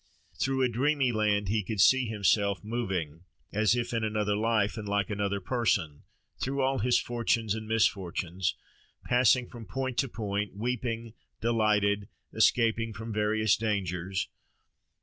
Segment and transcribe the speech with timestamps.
[0.33, 3.21] Through a dreamy land he could see himself moving,
[3.53, 6.01] as if in another life, and like another person,
[6.39, 8.55] through all his fortunes and misfortunes,
[9.05, 14.27] passing from point to point, weeping, delighted, escaping from various dangers.